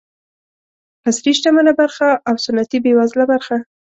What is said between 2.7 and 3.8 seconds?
بېوزله برخه.